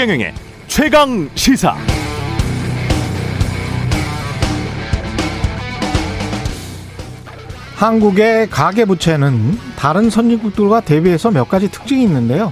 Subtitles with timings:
[0.00, 0.32] 최경영의
[0.66, 1.76] 최강 시사.
[7.74, 12.50] 한국의 가계부채는 다른 선진국들과 대비해서 몇 가지 특징이 있는데요.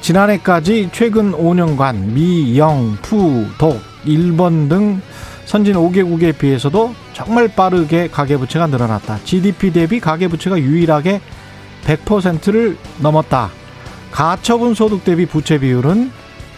[0.00, 5.02] 지난해까지 최근 5년간 미, 영, 푸, 독, 일본 등
[5.44, 9.18] 선진 5개국에 비해서도 정말 빠르게 가계부채가 늘어났다.
[9.24, 11.20] GDP 대비 가계부채가 유일하게
[11.84, 13.50] 100%를 넘었다.
[14.10, 16.15] 가처분 소득 대비 부채 비율은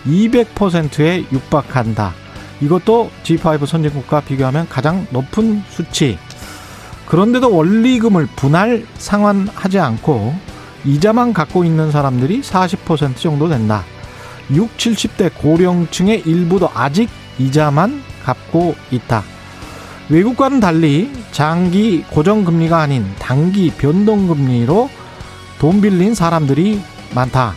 [0.09, 2.15] 200%에 육박한다.
[2.61, 6.19] 이것도 G5 선진국과 비교하면 가장 높은 수치.
[7.07, 10.35] 그런데도 원리금을 분할 상환하지 않고
[10.85, 13.85] 이자만 갖고 있는 사람들이 40% 정도 된다.
[14.51, 19.23] 6, 70대 고령층의 일부도 아직 이자만 갚고 있다.
[20.09, 24.89] 외국과는 달리 장기 고정금리가 아닌 단기 변동금리로
[25.59, 26.81] 돈 빌린 사람들이
[27.15, 27.55] 많다.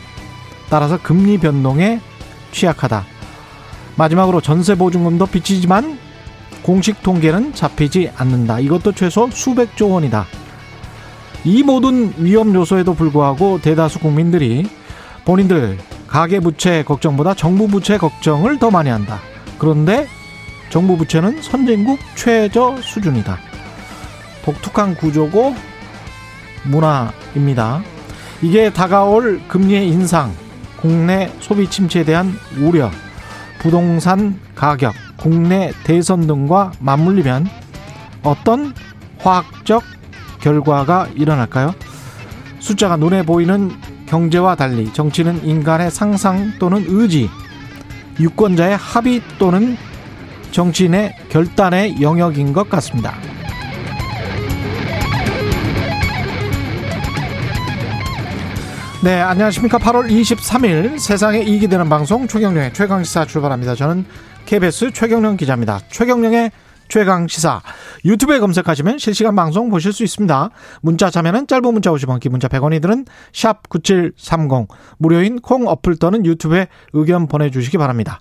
[0.70, 2.02] 따라서 금리 변동에
[2.52, 3.06] 취약하다.
[3.96, 5.98] 마지막으로 전세 보증금도 빚지지만
[6.62, 8.60] 공식 통계는 잡히지 않는다.
[8.60, 10.26] 이것도 최소 수백조 원이다.
[11.44, 14.68] 이 모든 위험 요소에도 불구하고 대다수 국민들이
[15.26, 19.20] 본인들 가계 부채 걱정보다 정부 부채 걱정을 더 많이 한다.
[19.58, 20.08] 그런데
[20.70, 23.38] 정부 부채는 선진국 최저 수준이다.
[24.44, 25.56] 독특한 구조고
[26.64, 27.84] 문화입니다.
[28.42, 30.34] 이게 다가올 금리의 인상,
[30.82, 32.90] 국내 소비 침체에 대한 우려,
[33.60, 37.48] 부동산 가격, 국내 대선 등과 맞물리면
[38.24, 38.74] 어떤
[39.20, 39.84] 화학적
[40.42, 41.76] 결과가 일어날까요?
[42.60, 43.72] 숫자가 눈에 보이는
[44.08, 47.30] 경제와 달리 정치는 인간의 상상 또는 의지,
[48.20, 49.78] 유권자의 합의 또는
[50.52, 53.31] 정치인의 결단의 영역인 것 같습니다.
[59.04, 59.80] 네, 안녕하십니까.
[59.80, 63.74] 8월 23일 세상에 이익이 되는 방송 최경령의 최강시사 출발합니다.
[63.74, 64.06] 저는
[64.46, 65.80] KBS 최경령 기자입니다.
[65.90, 66.52] 최경령의
[66.88, 67.64] 최강시사
[68.06, 70.52] 유튜브에 검색하시면 실시간 방송 보실 수 있습니다.
[70.84, 74.68] 문자 참여는 짧은 문자 50원, 긴 문자 100원이 드는 샵 9730
[75.00, 78.20] 무료인 콩 어플 또는 유튜브에 의견 보내주시기 바랍니다.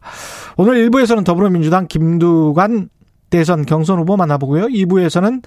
[0.57, 2.89] 오늘 1부에서는 더불어민주당 김두관
[3.29, 4.69] 대선 경선 후보 만나보고요.
[4.69, 5.43] 2부에서는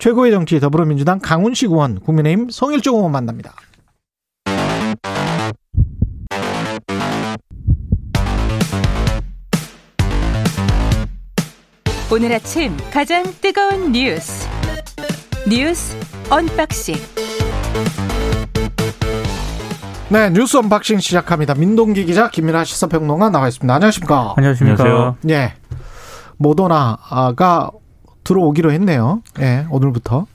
[0.00, 3.54] 최고의 정치 더불어민주당 강훈식 의원, 국민의힘 성일종 의원 만납니다.
[12.14, 14.46] 오늘 아침 가장 뜨거운 뉴스
[15.48, 15.96] 뉴스
[16.28, 16.94] unboxing
[20.10, 21.54] 네, 뉴스 unboxing 시작합니다.
[21.54, 23.74] 민동기 기자, 김민아 시사평론가 나와 있습니다.
[23.74, 24.34] 안녕하십니까?
[24.36, 25.16] 안녕하십니까?
[25.30, 25.54] 예.
[26.36, 27.70] 모더나가
[28.22, 29.22] 들어오기로 했네요.
[29.40, 30.26] 예, 오늘부터.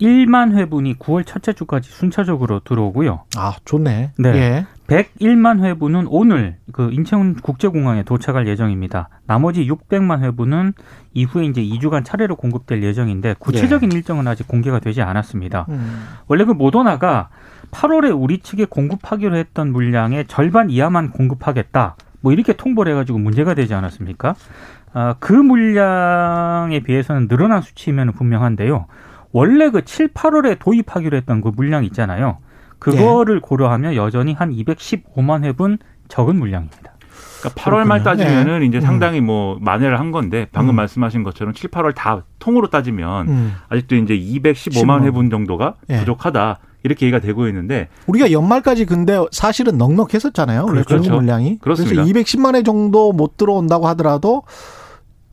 [0.00, 3.24] 701만 회분이 9월 첫째 주까지 순차적으로 들어오고요.
[3.36, 4.12] 아, 좋네.
[4.18, 4.28] 네.
[4.34, 4.66] 예.
[4.86, 9.08] 101만 회분은 오늘 그 인천 국제공항에 도착할 예정입니다.
[9.26, 10.72] 나머지 600만 회분은
[11.14, 15.66] 이후에 이제 2주간 차례로 공급될 예정인데 구체적인 일정은 아직 공개가 되지 않았습니다.
[15.68, 16.06] 음.
[16.26, 17.28] 원래 그 모더나가
[17.70, 21.96] 8월에 우리 측에 공급하기로 했던 물량의 절반 이하만 공급하겠다.
[22.20, 24.34] 뭐 이렇게 통보를 해가지고 문제가 되지 않았습니까?
[24.92, 28.86] 아, 그 물량에 비해서는 늘어난 수치면 분명한데요.
[29.32, 32.38] 원래 그 7, 8월에 도입하기로 했던 그 물량 있잖아요.
[32.78, 36.94] 그거를 고려하면 여전히 한 215만 회분 적은 물량입니다.
[37.40, 38.24] 그러니까 8월 말 그렇군요.
[38.24, 38.66] 따지면은 네.
[38.66, 38.80] 이제 음.
[38.80, 40.76] 상당히 뭐 만회를 한 건데 방금 음.
[40.76, 43.52] 말씀하신 것처럼 7, 8월 다 통으로 따지면 음.
[43.68, 45.04] 아직도 이제 215만 15만.
[45.04, 45.98] 회분 정도가 예.
[46.00, 46.58] 부족하다.
[46.82, 50.64] 이렇게 얘기가 되고 있는데 우리가 연말까지 근데 사실은 넉넉했었잖아요.
[50.64, 51.02] 원래 그렇죠.
[51.02, 51.58] 공급 물량이.
[51.58, 52.02] 그렇습니다.
[52.02, 54.44] 그래서 210만 회 정도 못 들어온다고 하더라도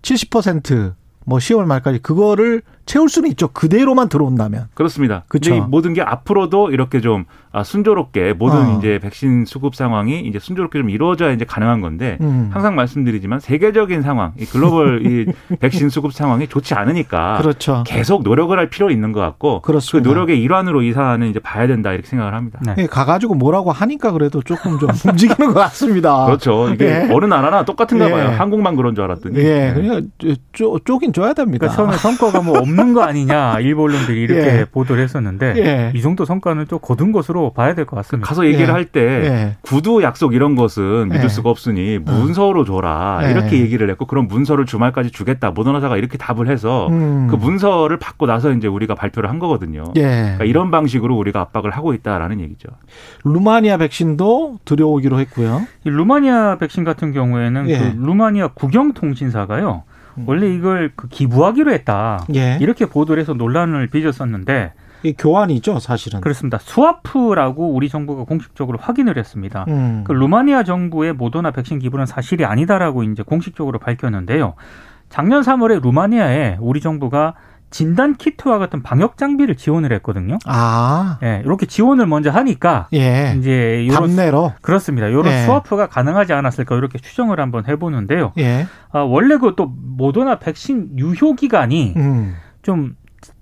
[0.02, 3.50] 70%뭐 10월 말까지 그거를 채울 수는 있죠.
[3.50, 4.70] 그대로만 들어온다면.
[4.74, 5.26] 그렇습니다.
[5.46, 8.78] 이 모든 게 앞으로도 이렇게 좀 아, 순조롭게 모든 어.
[8.78, 12.50] 이제 백신 수급 상황이 이제 순조롭게 좀 이루어져야 이제 가능한 건데 음.
[12.54, 15.26] 항상 말씀드리지만 세계적인 상황, 이 글로벌 이
[15.60, 17.84] 백신 수급 상황이 좋지 않으니까 그렇죠.
[17.86, 20.08] 계속 노력을 할 필요 있는 것 같고 그렇습니다.
[20.08, 22.60] 그 노력의 일환으로 이 사안은 이제 봐야 된다 이렇게 생각을 합니다.
[22.66, 22.76] 네.
[22.78, 26.26] 예, 가가지고 뭐라고 하니까 그래도 조금 좀 움직이는 것 같습니다.
[26.26, 26.70] 그렇죠.
[26.70, 27.10] 이게 예.
[27.12, 28.12] 어느 나라나 똑같은가 예.
[28.12, 28.36] 봐요.
[28.38, 29.38] 한국만 그런 줄 알았더니.
[29.40, 29.74] 예, 네.
[29.74, 30.08] 그러니까
[30.54, 31.68] 쪼, 쪼긴 쪼야 됩니다.
[31.68, 34.66] 그러니까 처음에 성과가 뭐 없는 거 아니냐 일부 언론들이 이렇게 예.
[34.66, 35.92] 보도를 했었는데 예.
[35.96, 38.28] 이 정도 성과는 좀 거둔 것으로 봐야 될 것 같습니다.
[38.28, 38.72] 가서 얘기를 예.
[38.72, 39.56] 할때 예.
[39.62, 41.28] 구두 약속 이런 것은 믿을 예.
[41.28, 43.32] 수가 없으니 문서로 줘라 예.
[43.32, 47.28] 이렇게 얘기를 했고 그런 문서를 주말까지 주겠다 모더나사가 이렇게 답을 해서 음.
[47.30, 49.84] 그 문서를 받고 나서 이제 우리가 발표를 한 거거든요.
[49.96, 50.02] 예.
[50.02, 52.70] 그러니까 이런 방식으로 우리가 압박을 하고 있다라는 얘기죠.
[53.24, 55.62] 루마니아 백신도 들여오기로 했고요.
[55.86, 57.78] 이 루마니아 백신 같은 경우에는 예.
[57.80, 59.84] 그 루마니아 국영통신사가요.
[60.18, 60.24] 음.
[60.26, 62.26] 원래 이걸 그 기부하기로 했다.
[62.36, 62.58] 예.
[62.62, 64.74] 이렇게 보도를 해서 논란을 빚었었는데
[65.04, 66.22] 이 교환이죠, 사실은.
[66.22, 66.58] 그렇습니다.
[66.58, 69.66] 스와프라고 우리 정부가 공식적으로 확인을 했습니다.
[69.68, 70.04] 음.
[70.06, 74.56] 그 루마니아 정부의 모더나 백신 기부는 사실이 아니다라고 이제 공식적으로 밝혔는데요.
[75.10, 77.36] 작년 3월에 루마니아에 우리 정부가
[77.70, 80.38] 진단 키트와 같은 방역 장비를 지원을 했거든요.
[80.46, 83.36] 아, 예, 이렇게 지원을 먼저 하니까 예.
[83.38, 84.54] 이제 요런 답례로.
[84.62, 85.12] 그렇습니다.
[85.12, 85.44] 요런 예.
[85.46, 88.32] 스와프가 가능하지 않았을까 이렇게 추정을 한번 해보는데요.
[88.38, 88.68] 예.
[88.92, 92.36] 아, 원래 그 또 모더나 백신 유효 기간이 음.
[92.62, 92.96] 좀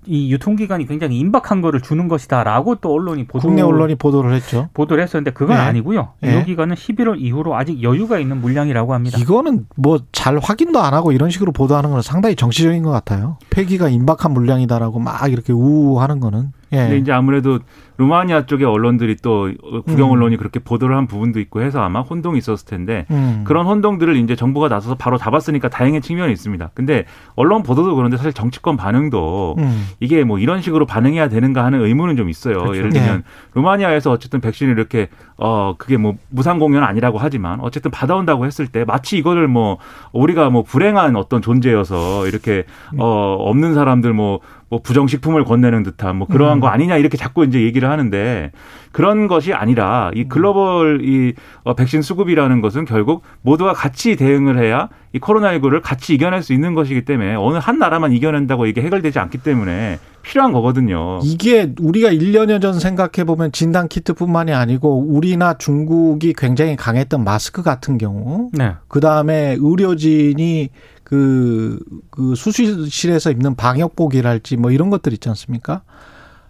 [0.06, 4.68] 이 유통기간이 굉장히 임박한 거를 주는 것이다라고 또 언론이 보도 국내 언론이 보도를 했죠.
[4.74, 5.60] 보도를 했었는데 그건 예.
[5.60, 6.08] 아니고요.
[6.24, 6.32] 예.
[6.32, 9.18] 유효 기간은 11월 이후로 아직 여유가 있는 물량이라고 합니다.
[9.18, 13.36] 이거는 뭐 잘 확인도 안 하고 이런 식으로 보도하는 건 상당히 정치적인 것 같아요.
[13.50, 16.52] 폐기가 임박한 물량이다라고 막 이렇게 우하는 거는.
[16.72, 16.76] 예.
[16.76, 17.60] 근데 이제 아무래도
[17.98, 19.50] 루마니아 쪽의 언론들이 또
[19.86, 20.12] 국영 음.
[20.12, 23.42] 언론이 그렇게 보도를 한 부분도 있고 해서 아마 혼동이 있었을 텐데 음.
[23.44, 26.70] 그런 혼동들을 이제 정부가 나서서 바로 잡았으니까 다행인 측면이 있습니다.
[26.74, 29.86] 근데 언론 보도도 그런데 사실 정치권 반응도 음.
[30.00, 32.58] 이게 뭐 이런 식으로 반응해야 되는가 하는 의문은 좀 있어요.
[32.58, 32.76] 그렇죠.
[32.76, 33.22] 예를 들면 네.
[33.54, 35.08] 루마니아에서 어쨌든 백신을 이렇게
[35.38, 39.78] 어 그게 뭐 무상 공연 아니라고 하지만 어쨌든 받아온다고 했을 때 마치 이거를 뭐
[40.12, 42.64] 우리가 뭐 불행한 어떤 존재여서 이렇게
[42.98, 46.60] 어 없는 사람들 뭐뭐 부정식품을 건네는 듯한 뭐 그러한 음.
[46.60, 48.50] 거 아니냐 이렇게 자꾸 이제 얘기를 하는데
[48.90, 54.88] 그런 것이 아니라 이 글로벌 이 어, 백신 수급이라는 것은 결국 모두가 같이 대응을 해야
[55.12, 59.38] 이 코로나19를 같이 이겨낼 수 있는 것이기 때문에 어느 한 나라만 이겨낸다고 이게 해결되지 않기
[59.38, 61.20] 때문에 필요한 거거든요.
[61.22, 67.96] 이게 우리가 1년여 전 생각해 보면 진단 키트뿐만이 아니고 우리나 중국이 굉장히 강했던 마스크 같은
[67.96, 68.74] 경우 네.
[68.88, 70.70] 그다음에 의료진이
[71.08, 71.78] 그,
[72.10, 75.82] 그 수술실에서 입는 방역복이랄지 뭐 이런 것들 있지 않습니까?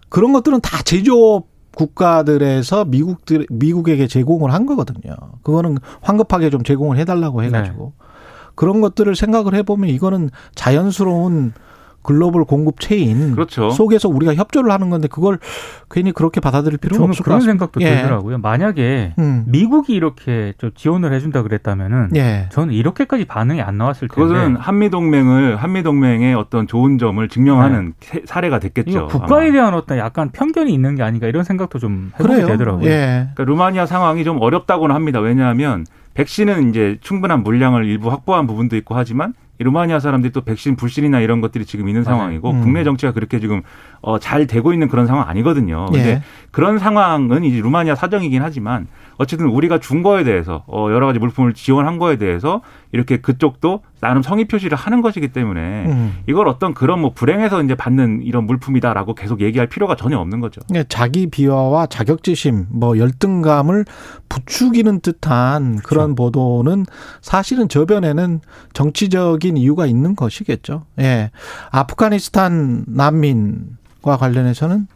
[0.09, 5.15] 그런 것들은 다 제조업 국가들에서 미국들 미국에게 제공을 한 거거든요.
[5.43, 7.93] 그거는 황급하게 좀 제공을 해달라고 해가지고
[8.55, 11.53] 그런 것들을 생각을 해보면 이거는 자연스러운
[12.07, 13.71] 글로벌 공급 체인 그렇죠.
[13.71, 15.39] 속에서 우리가 협조를 하는 건데 그걸
[15.91, 17.53] 괜히 그렇게 받아들일 필요는 없을 것 그런 같습니다.
[17.53, 17.97] 생각도 예.
[17.97, 18.39] 들더라고요.
[18.39, 19.45] 만약에 음.
[19.49, 22.49] 미국이 이렇게 좀 지원을 해준다 그랬다면은 예.
[22.51, 24.15] 저는 이렇게까지 반응이 안 나왔을 텐데.
[24.23, 29.09] 그것은 한미 동맹을 한미 동맹의 어떤 좋은 점을 증명하는 세- 사례가 됐겠죠.
[29.09, 29.53] 국가에 아마.
[29.53, 32.47] 대한 어떤 약간 편견이 있는 게 아닌가 이런 생각도 좀 해보게 그래요.
[32.47, 32.87] 되더라고요.
[32.89, 33.29] 예.
[33.35, 35.21] 그러니까 루마니아 상황이 좀 어렵다고는 합니다.
[35.21, 40.77] 왜냐하면 백신은 이제 충분한 물량을 일부 확보한 부분도 있고 하지만 이 루마니아 사람들이 또 백신
[40.77, 42.05] 불신이나 이런 것들이 지금 있는.
[42.07, 42.61] 상황이고 음.
[42.63, 43.63] 국내 정치가 그렇게 지금
[44.01, 45.87] 어, 잘 되고 있는 그런 상황 아니거든요.
[45.87, 46.23] 근데 예.
[46.57, 48.87] 그런 상황은 이제 루마니아 사정이긴 하지만
[49.19, 52.63] 어쨌든 우리가 준 거에 대해서 어, 여러 가지 물품을 지원한 거에 대해서
[52.93, 56.15] 이렇게 그쪽도 나름 성의 표시를 하는 것이기 때문에 음.
[56.27, 60.63] 이걸 어떤 그런 뭐 불행해서 이제 받는 이런 물품이다라고 계속 얘기할 필요가 전혀 없는 거죠.
[60.75, 63.85] 예, 자기 비하와 자격지심, 뭐 열등감을
[64.31, 66.87] 부추기는 듯한 그런 보도는
[67.21, 68.41] 사실은 저변에는
[68.73, 70.87] 정치적인 이유가 있는 것이겠죠.
[71.01, 71.31] 예.
[71.71, 74.87] 아프가니스탄 난민과 관련해서는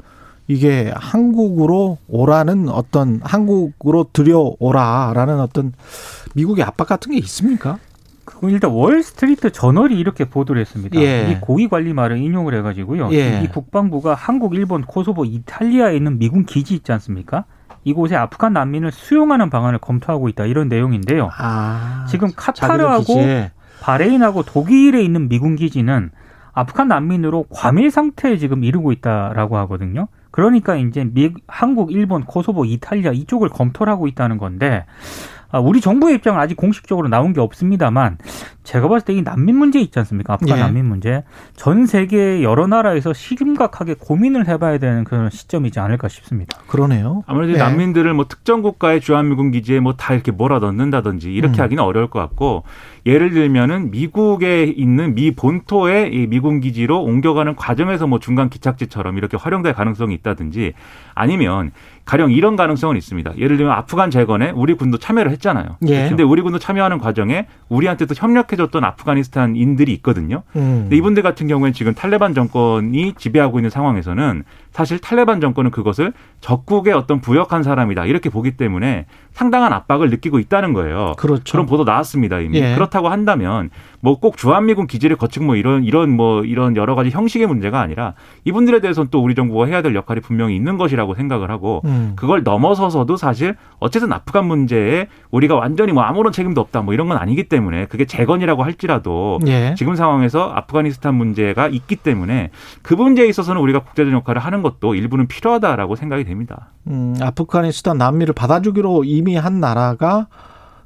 [0.51, 5.73] 이게 한국으로 오라는 어떤 한국으로 들여오라라는 어떤
[6.35, 7.79] 미국의 압박 같은 게 있습니까?
[8.25, 11.01] 그건 일단 월스트리트 저널이 이렇게 보도를 했습니다.
[11.01, 11.31] 예.
[11.31, 13.11] 이 고위 관리 말을 인용을 해가지고요.
[13.13, 13.43] 예.
[13.45, 17.45] 이 국방부가 한국, 일본, 코소보, 이탈리아에 있는 미군 기지 있지 않습니까?
[17.85, 21.31] 이곳에 아프간 난민을 수용하는 방안을 검토하고 있다 이런 내용인데요.
[21.39, 22.07] 아.
[22.09, 23.15] 지금 카타르하고.
[23.83, 26.11] 바레인하고 독일에 있는 미군 기지는
[26.53, 30.09] 아프간 난민으로 과밀 상태에 지금 이르고 있다라고 하거든요.
[30.31, 34.85] 그러니까 이제 미, 한국, 일본, 코소보, 이탈리아 이쪽을 검토를 하고 있다는 건데
[35.40, 38.19] 아, 우리 정부의 입장은 아직 공식적으로 나온 게 없습니다만
[38.63, 40.35] 제가 봤을 때 이 난민 문제 있지 않습니까?
[40.35, 40.63] 아프간 예.
[40.63, 41.25] 난민 문제
[41.57, 46.57] 전 세계 여러 나라에서 심각하게 고민을 해봐야 되는 그런 시점이지 않을까 싶습니다.
[46.69, 47.25] 그러네요.
[47.27, 47.57] 아무래도 예.
[47.59, 51.65] 난민들을 뭐 특정 국가의 주한미군 기지에 뭐 다 이렇게 몰아 넣는다든지 이렇게 음.
[51.65, 52.63] 하기는 어려울 것 같고
[53.07, 59.37] 예를 들면은 미국에 있는 미 본토의 이 미군 기지로 옮겨가는 과정에서 뭐 중간 기착지처럼 이렇게
[59.37, 60.75] 활용될 가능성이 있다든지
[61.15, 61.73] 아니면
[62.11, 63.35] 가령 이런 가능성은 있습니다.
[63.39, 65.77] 예를 들면 아프간 재건에 우리 군도 참여를 했잖아요.
[65.87, 66.09] 예.
[66.09, 70.43] 근데 우리 군도 참여하는 과정에 우리한테 또 협력해줬던 아프가니스탄인들이 있거든요.
[70.57, 70.81] 음.
[70.83, 76.95] 근데 이분들 같은 경우에는 지금 탈레반 정권이 지배하고 있는 상황에서는 사실 탈레반 정권은 그것을 적국의
[76.95, 81.15] 어떤 부역한 사람이다 이렇게 보기 때문에 상당한 압박을 느끼고 있다는 거예요.
[81.17, 81.53] 그렇죠.
[81.53, 82.59] 그런 보도 나왔습니다 이미.
[82.61, 82.75] 예.
[82.75, 87.47] 그렇다고 한다면 뭐 꼭 주한미군 기지를 거치고 뭐 이런 이런 뭐 이런 여러 가지 형식의
[87.47, 91.81] 문제가 아니라 이분들에 대해서는 또 우리 정부가 해야 될 역할이 분명히 있는 것이라고 생각을 하고
[91.87, 92.13] 음.
[92.17, 97.17] 그걸 넘어서서도 사실 어쨌든 아프간 문제에 우리가 완전히 뭐 아무런 책임도 없다 뭐 이런 건
[97.17, 99.75] 아니기 때문에 그게 재건이라고 할지라도 예.
[99.77, 102.51] 지금 상황에서 아프가니스탄 문제가 있기 때문에
[102.83, 106.73] 그 문제에 있어서는 우리가 국제적 역할을 하는 것도 일부는 필요하다라고 생각이 됩니다.
[106.87, 110.29] 음, 아프가니스탄 난민을 받아주기로 이미 한 나라가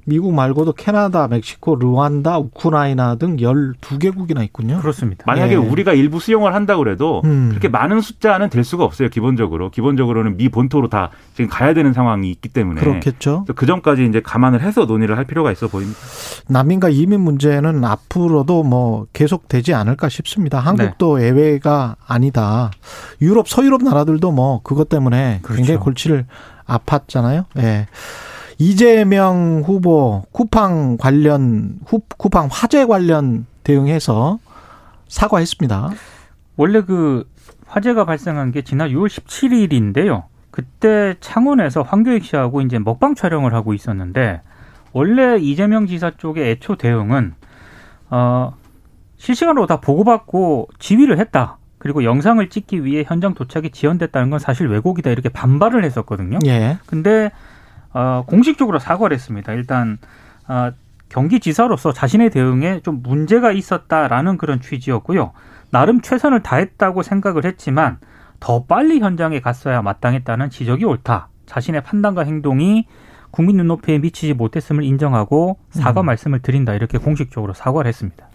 [0.04, 4.80] 미국 말고도 캐나다, 멕시코, 르완다, 우크라이나 등 12개국이나 있군요.
[4.80, 5.24] 그렇습니다.
[5.26, 5.56] 만약에 예.
[5.56, 7.48] 우리가 일부 수용을 한다고 그래도 음.
[7.50, 9.08] 그렇게 많은 숫자는 될 수가 없어요.
[9.08, 9.70] 기본적으로.
[9.70, 12.80] 기본적으로는 미 본토로 다 지금 가야 되는 상황이 있기 때문에.
[12.80, 13.46] 그렇겠죠.
[13.54, 15.98] 그 전까지 이제 감안을 해서 논의를 할 필요가 있어 보입니다.
[16.48, 20.58] 난민과 이민 문제는 앞으로도 뭐 계속되지 않을까 싶습니다.
[20.58, 21.26] 한국도 네.
[21.26, 22.70] 예외가 아니다.
[23.20, 25.80] 유럽, 서유럽 나라들도 뭐 그것 때문에 굉장히 그렇죠.
[25.80, 26.26] 골치를
[26.66, 27.44] 아팠잖아요.
[27.58, 27.86] 예.
[28.58, 34.38] 이재명 후보 쿠팡 관련 후, 쿠팡 화재 관련 대응해서
[35.08, 35.90] 사과했습니다.
[36.56, 37.28] 원래 그
[37.66, 40.24] 화재가 발생한 게 지난 6월 17일인데요.
[40.50, 44.40] 그때 창원에서 황교익 씨하고 이제 먹방 촬영을 하고 있었는데
[44.92, 47.34] 원래 이재명 지사 쪽의 애초 대응은
[48.10, 48.54] 어
[49.16, 51.58] 실시간으로 다 보고받고 지휘를 했다.
[51.78, 56.38] 그리고 영상을 찍기 위해 현장 도착이 지연됐다는 건 사실 왜곡이다 이렇게 반발을 했었거든요.
[56.46, 56.78] 예.
[56.86, 57.30] 근데
[57.94, 59.52] 어, 공식적으로 사과를 했습니다.
[59.52, 59.98] 일단
[60.46, 60.72] 어,
[61.08, 65.32] 경기지사로서 자신의 대응에 좀 문제가 있었다라는 그런 취지였고요.
[65.70, 67.98] 나름 최선을 다했다고 생각을 했지만
[68.40, 71.28] 더 빨리 현장에 갔어야 마땅했다는 지적이 옳다.
[71.46, 72.86] 자신의 판단과 행동이
[73.30, 76.06] 국민 눈높이에 미치지 못했음을 인정하고 사과 음.
[76.06, 78.26] 말씀을 드린다 이렇게 공식적으로 사과를 했습니다.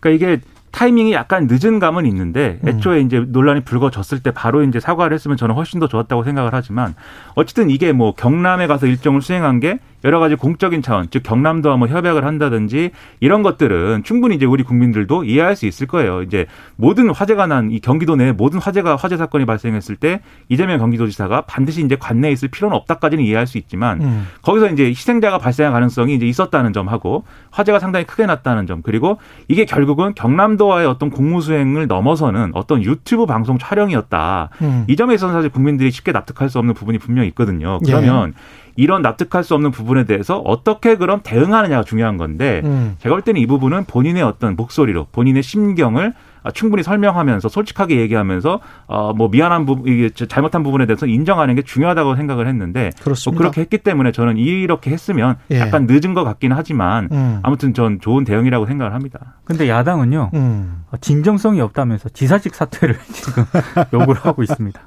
[0.00, 2.68] 그러니까 이게 타이밍이 약간 늦은 감은 있는데 음.
[2.68, 6.94] 애초에 이제 논란이 불거졌을 때 바로 이제 사과를 했으면 저는 훨씬 더 좋았다고 생각을 하지만
[7.34, 11.88] 어쨌든 이게 뭐 경남에 가서 일정을 수행한 게 여러 가지 공적인 차원, 즉 경남도와 뭐
[11.88, 16.22] 협약을 한다든지 이런 것들은 충분히 이제 우리 국민들도 이해할 수 있을 거예요.
[16.22, 16.46] 이제
[16.76, 21.84] 모든 화재가 난 이 경기도 내에 모든 화재가 화재 사건이 발생했을 때 이재명 경기도지사가 반드시
[21.84, 24.26] 이제 관내에 있을 필요는 없다까지는 이해할 수 있지만 음.
[24.42, 29.64] 거기서 이제 희생자가 발생할 가능성이 이제 있었다는 점하고 화재가 상당히 크게 났다는 점 그리고 이게
[29.64, 34.50] 결국은 경남도와의 어떤 공무 수행을 넘어서는 어떤 유튜브 방송 촬영이었다.
[34.62, 34.84] 음.
[34.88, 37.78] 이 점에 있어서는 사실 국민들이 쉽게 납득할 수 없는 부분이 분명히 있거든요.
[37.84, 38.34] 그러면
[38.76, 42.96] 이런 납득할 수 없는 부분에 대해서 어떻게 그럼 대응하느냐가 중요한 건데 음.
[43.00, 48.60] 제가 볼 때는 이 부분은 본인의 어떤 목소리로 본인의 심경을 아, 충분히 설명하면서 솔직하게 얘기하면서
[48.86, 53.38] 어뭐 미안한 부분 이게 저- 잘못한 부분에 대해서 인정하는 게 중요하다고 생각을 했는데 뭐 그렇습니다.
[53.40, 55.58] 그렇게 했기 때문에 저는 이렇게 했으면 예.
[55.58, 57.40] 약간 늦은 것 같긴 하지만 음.
[57.42, 59.34] 아무튼 전 좋은 대응이라고 생각을 합니다.
[59.44, 60.84] 근데 야당은요 음.
[61.00, 63.44] 진정성이 없다면서 지사직 사퇴를 지금
[63.92, 64.80] 요구를 하고 있습니다.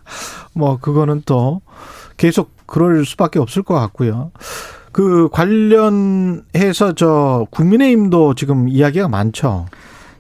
[0.55, 1.59] 뭐 그거는 또
[2.15, 4.31] 계속 그럴 수밖에 없을 것 같고요.
[4.91, 9.65] 그 관련해서 저 국민의힘도 지금 이야기가 많죠.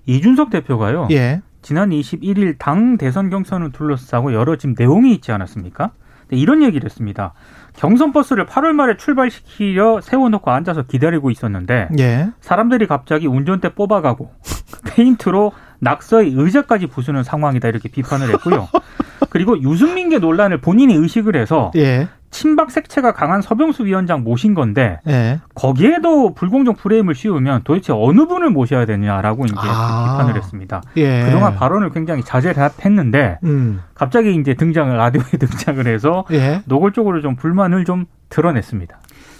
[0.05, 1.07] 이준석 대표가요.
[1.11, 1.41] 예.
[1.61, 5.91] 지난 21일 당 대선 경선을 둘러싸고 여러 지금 내용이 있지 않았습니까?
[6.21, 7.33] 근데 이런 얘기를 했습니다.
[7.75, 12.29] 경선 버스를 8월 말에 출발시키려 세워놓고 앉아서 기다리고 있었는데 예.
[12.41, 14.31] 사람들이 갑자기 운전대 뽑아가고
[14.89, 18.67] 페인트로 낙서의 의자까지 부수는 상황이다 이렇게 비판을 했고요.
[19.29, 22.07] 그리고 유승민계 논란을 본인이 의식을 해서 예.
[22.31, 25.39] 친박 색채가 강한 서병수 위원장 모신 건데 예.
[25.55, 30.17] 거기에도 불공정 프레임을 씌우면 도대체 어느 분을 모셔야 되냐라고 이제 아.
[30.17, 30.81] 비판을 했습니다.
[30.97, 31.23] 예.
[31.25, 33.81] 그동안 발언을 굉장히 자제를 했는데 음.
[33.93, 36.61] 갑자기 이제 등장을 라디오에 등장을 해서 예.
[36.65, 38.99] 노골적으로 좀 불만을 좀 드러냈습니다.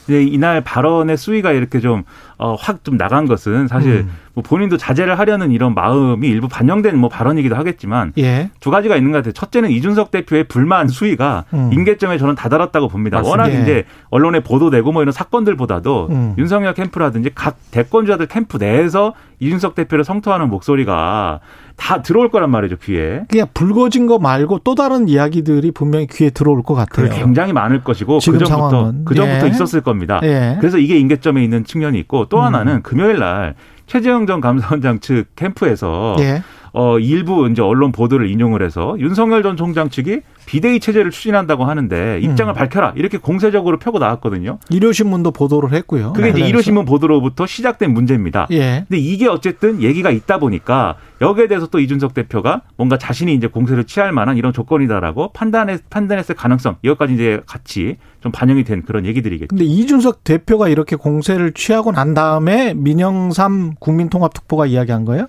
[0.09, 2.03] 근데 이날 발언의 수위가 이렇게 좀,
[2.39, 4.11] 어, 확좀 나간 것은 사실 음.
[4.39, 8.49] 뭐 본인도 자제를 하려는 이런 마음이 일부 반영된 뭐 발언이기도 하겠지만 예.
[8.61, 9.33] 두 가지가 있는 것 같아요.
[9.33, 11.69] 첫째는 이준석 대표의 불만 수위가 음.
[11.73, 13.17] 임계점에 저는 다다랐다고 봅니다.
[13.17, 13.43] 맞습니다.
[13.43, 13.61] 워낙 예.
[13.61, 16.35] 이제 언론에 보도되고 뭐 이런 사건들보다도 음.
[16.37, 21.39] 윤석열 캠프라든지 각 대권주자들 캠프 내에서 이준석 대표를 성토하는 목소리가
[21.77, 23.23] 다 들어올 거란 말이죠, 귀에.
[23.29, 27.09] 그냥 불거진 거 말고 또 다른 이야기들이 분명히 귀에 들어올 것 같아요.
[27.09, 28.93] 굉장히 많을 것이고 그 전부터.
[29.05, 29.49] 그 전부터 예.
[29.49, 30.19] 있었을 겁니다.
[30.23, 30.57] 예.
[30.59, 32.43] 그래서 이게 임계점에 있는 측면이 있고 또 음.
[32.43, 33.55] 하나는 금요일 날
[33.89, 36.43] 최재형 전 감사원장 측 캠프에서 예.
[36.73, 42.19] 어 일부 이제 언론 보도를 인용을 해서 윤석열 전 총장 측이 비대위 체제를 추진한다고 하는데
[42.21, 42.55] 입장을 음.
[42.55, 44.57] 밝혀라 이렇게 공세적으로 펴고 나왔거든요.
[44.71, 46.13] 일요신문도 보도를 했고요.
[46.13, 46.49] 그게 이제 관련해서.
[46.49, 48.47] 일요신문 보도로부터 시작된 문제입니다.
[48.51, 48.85] 예.
[48.87, 53.83] 근데 이게 어쨌든 얘기가 있다 보니까 여기에 대해서 또 이준석 대표가 뭔가 자신이 이제 공세를
[53.83, 59.47] 취할 만한 이런 조건이다라고 판단했, 판단했을 가능성 이것까지 이제 같이 좀 반영이 된 그런 얘기들이겠죠.
[59.49, 65.27] 근데 이준석 대표가 이렇게 공세를 취하고 난 다음에 민영삼 국민통합특보가 이야기한 거예요?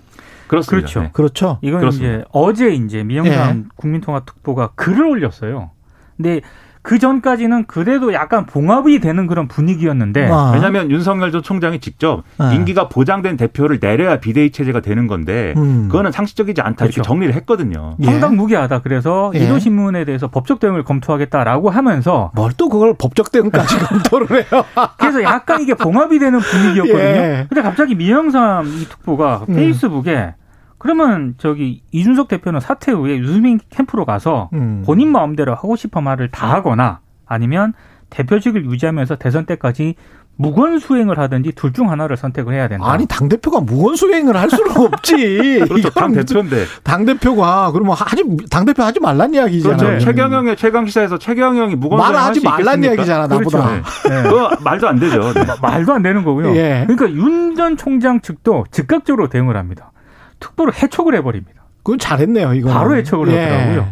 [0.51, 0.85] 그렇습니다.
[0.87, 1.01] 그렇죠.
[1.01, 1.09] 네.
[1.13, 1.57] 그렇죠.
[1.61, 2.13] 이건 그렇습니다.
[2.17, 5.71] 이제 어제 이제 미영삼 국민통합특보가 글을 올렸어요.
[6.17, 6.41] 근데
[6.83, 10.49] 그 전까지는 그래도 약간 봉합이 되는 그런 분위기였는데 아.
[10.55, 12.55] 왜냐하면 윤석열 전 총장이 직접 네.
[12.55, 15.89] 임기가 보장된 대표를 내려야 비대위 체제가 되는 건데 음.
[15.89, 17.07] 그거는 상식적이지 않다 이렇게 그렇죠.
[17.07, 17.97] 정리를 했거든요.
[18.01, 18.07] 예.
[18.07, 18.79] 황당무계하다.
[18.81, 19.39] 그래서 예.
[19.41, 24.65] 일요신문에 대해서 법적 대응을 검토하겠다라고 하면서 뭘 또 그걸 법적 대응까지 검토를 해요?
[24.97, 26.97] 그래서 약간 이게 봉합이 되는 분위기였거든요.
[26.99, 27.45] 예.
[27.47, 29.55] 근데 갑자기 미영삼 이 특보가 음.
[29.55, 30.33] 페이스북에
[30.81, 34.81] 그러면 저기 이준석 대표는 사퇴 후에 유승민 캠프로 가서 음.
[34.83, 37.73] 본인 마음대로 하고 싶은 말을 다 하거나 아니면
[38.09, 39.93] 대표직을 유지하면서 대선 때까지
[40.37, 42.89] 무건 수행을 하든지 둘 중 하나를 선택을 해야 된다.
[42.91, 45.59] 아니 당 대표가 무건 수행을 할 수는 없지.
[45.69, 45.89] 그렇죠.
[45.91, 46.65] 당 대표인데.
[46.83, 49.77] 당 대표가 그러면 하지 당 대표 하지 말란 이야기잖아요.
[49.77, 50.03] 그렇죠.
[50.05, 53.67] 최경영의 최강 시사에서 최경영이 무건 수행 말하지 말란 이야기잖아 나보다.
[53.69, 54.09] 그렇죠.
[54.09, 54.23] 네.
[54.23, 55.31] 그거 말도 안 되죠.
[55.33, 55.45] 네.
[55.61, 56.55] 말도 안 되는 거고요.
[56.55, 56.85] 예.
[56.87, 59.90] 그러니까 윤 전 총장 측도 즉각적으로 대응을 합니다.
[60.41, 61.61] 특보를 해촉을 해버립니다.
[61.83, 62.53] 그건 잘했네요.
[62.55, 63.39] 이거 바로 해촉을 예.
[63.39, 63.89] 하더라고요.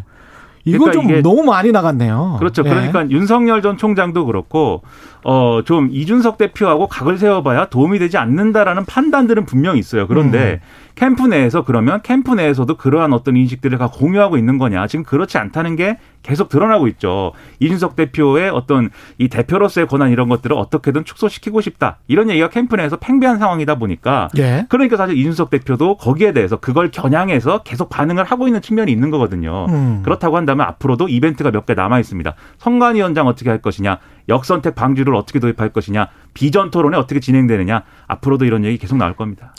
[0.65, 2.35] 이거 그러니까 좀 너무 많이 나갔네요.
[2.37, 2.63] 그렇죠.
[2.65, 2.69] 예.
[2.69, 4.83] 그러니까 윤석열 전 총장도 그렇고
[5.23, 10.07] 어 좀 이준석 대표하고 각을 세워봐야 도움이 되지 않는다라는 판단들은 분명히 있어요.
[10.07, 10.61] 그런데
[10.95, 14.87] 캠프 내에서 그러면 캠프 내에서도 그러한 어떤 인식들을 다 공유하고 있는 거냐?
[14.87, 17.31] 지금 그렇지 않다는 게 계속 드러나고 있죠.
[17.59, 21.99] 이준석 대표의 어떤 이 대표로서의 권한 이런 것들을 어떻게든 축소시키고 싶다.
[22.07, 24.65] 이런 얘기가 캠프 내에서 팽배한 상황이다 보니까 예.
[24.69, 29.67] 그러니까 사실 이준석 대표도 거기에 대해서 그걸 겨냥해서 계속 반응을 하고 있는 측면이 있는 거거든요.
[29.69, 30.01] 음.
[30.03, 32.33] 그렇다고 한다면 앞으로도 이벤트가 몇 개 남아 있습니다.
[32.57, 38.65] 선관위원장 어떻게 할 것이냐, 역선택 방지를 어떻게 도입할 것이냐, 비전 토론에 어떻게 진행되느냐, 앞으로도 이런
[38.65, 39.53] 얘기 계속 나올 겁니다.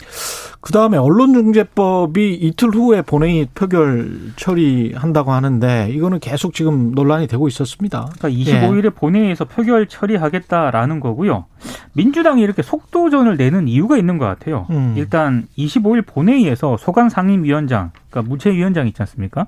[0.59, 8.09] 그 다음에 언론중재법이 이틀 후에 본회의 표결 처리한다고 하는데 이거는 계속 지금 논란이 되고 있었습니다.
[8.17, 11.45] 그러니까 25일에 본회의에서 표결 처리하겠다라는 거고요.
[11.93, 14.67] 민주당이 이렇게 속도전을 내는 이유가 있는 것 같아요.
[14.69, 14.93] 음.
[14.97, 19.47] 일단 25일 본회의에서 소강 상임위원장, 그러니까 무채위원장 있지 않습니까?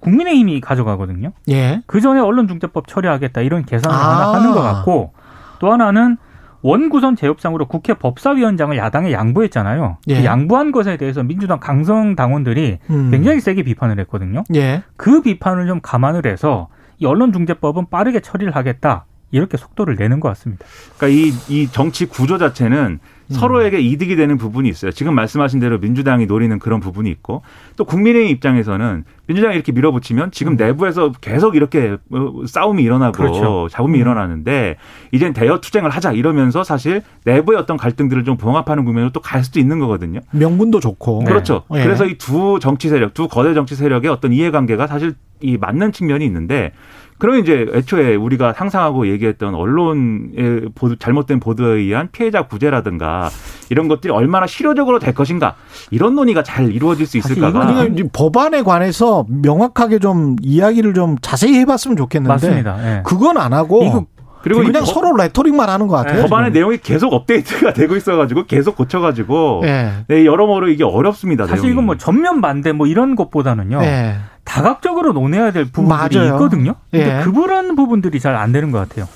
[0.00, 1.32] 국민의힘이 가져가거든요.
[1.48, 1.82] 예.
[1.86, 3.98] 그 전에 언론중재법 처리하겠다 이런 계산을 아.
[3.98, 5.12] 하나 하는 것 같고
[5.58, 6.16] 또 하나는
[6.62, 9.98] 원구성 제협상으로 국회 법사위원장을 야당에 양보했잖아요.
[10.08, 10.16] 예.
[10.16, 13.10] 그 양보한 것에 대해서 민주당 강성 당원들이 음.
[13.10, 14.44] 굉장히 세게 비판을 했거든요.
[14.54, 14.82] 예.
[14.96, 20.64] 그 비판을 좀 감안을 해서 이 언론중재법은 빠르게 처리를 하겠다 이렇게 속도를 내는 것 같습니다.
[20.96, 22.98] 그러니까 이, 이 정치 구조 자체는 음.
[23.30, 24.90] 서로에게 이득이 되는 부분이 있어요.
[24.90, 27.42] 지금 말씀하신 대로 민주당이 노리는 그런 부분이 있고
[27.76, 33.68] 또 국민의힘 입장에서는 민주당이 이렇게 밀어붙이면 지금 내부에서 계속 이렇게 어, 싸움이 일어나고 그렇죠.
[33.70, 34.76] 잡음이 일어나는데
[35.12, 39.60] 이젠 대여 투쟁을 하자 이러면서 사실 내부의 어떤 갈등들을 좀 봉합하는 국면으로 또 갈 수도
[39.60, 40.20] 있는 거거든요.
[40.30, 41.24] 명분도 좋고.
[41.24, 41.64] 그렇죠.
[41.74, 41.82] 예.
[41.82, 46.24] 그래서 이 두 정치 세력, 두 거대 정치 세력의 어떤 이해관계가 사실 이 맞는 측면이
[46.24, 46.72] 있는데
[47.18, 53.28] 그러면 이제 애초에 우리가 상상하고 얘기했던 언론의 보도, 잘못된 보도에 의한 피해자 구제라든가
[53.70, 55.54] 이런 것들이 얼마나 실효적으로 될 것인가
[55.90, 62.32] 이런 논의가 잘 이루어질 수 있을까가 법안에 관해서 명확하게 좀 이야기를 좀 자세히 해봤으면 좋겠는데
[62.32, 62.76] 맞습니다.
[62.98, 63.02] 예.
[63.04, 64.06] 그건 안 하고
[64.42, 66.22] 그리고 그냥 이 법- 서로 레토릭만 하는 것 같아요.
[66.22, 66.52] 법안의.
[66.52, 69.90] 내용이 계속 업데이트가 되고 있어가지고 계속 고쳐가지고 예.
[70.06, 71.46] 네, 여러모로 이게 어렵습니다.
[71.46, 71.72] 사실 내용이.
[71.72, 73.80] 이건 뭐 전면 반대 뭐 이런 것보다는요.
[73.82, 74.14] 예.
[74.62, 76.32] 다각적으로 논해야 될 부분들이 맞아요.
[76.34, 76.74] 있거든요.
[76.90, 77.22] 근데 예.
[77.24, 79.08] 그런 부분들이 잘 안 되는 것 같아요.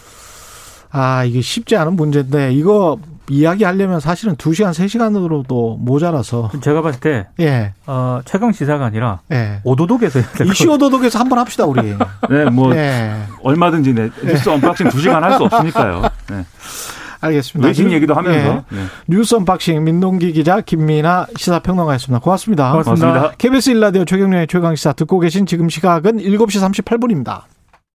[0.90, 2.98] 아, 이게 쉽지 않은 문제인데 이거
[3.30, 7.72] 이야기하려면 사실은 2시간, 3시간으로도 모자라서 제가 봤을 때 예.
[7.86, 9.60] 어, 최강 시사가 아니라 예.
[9.64, 11.82] 오도독에서 해야 될것 이슈 오도독에서 한번 합시다, 우리.
[12.28, 13.14] 네, 뭐 예.
[13.42, 16.02] 얼마든지 네, 뉴스 unboxing 두 시간 할 수 없으니까요.
[16.30, 16.44] 네.
[17.22, 17.68] 알겠습니다.
[17.68, 18.38] 외신 뉴- 얘기도 하면서.
[18.72, 18.76] 예.
[18.76, 18.82] 네.
[19.08, 22.20] 뉴스 unboxing 민동기 기자 김민아 시사평론가였습니다.
[22.20, 22.70] 고맙습니다.
[22.72, 23.06] 고맙습니다.
[23.06, 23.36] 고맙습니다.
[23.38, 27.42] KBS 일라디오 최경영의 최강시사 듣고 계신 지금 시각은 7시 38분입니다.